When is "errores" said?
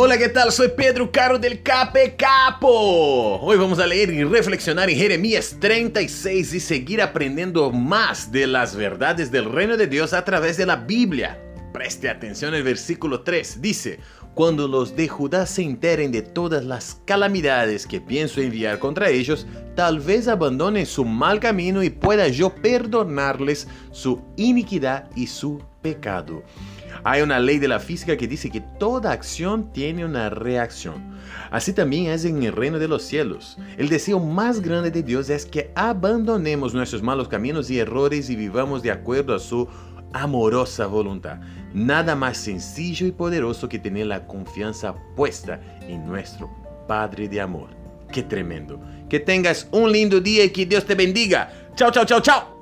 37.78-38.30